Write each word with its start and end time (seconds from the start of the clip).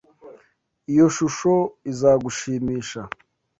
Iyo 0.91 1.05
shusho 1.15 1.55
izagushimisha. 1.91 3.01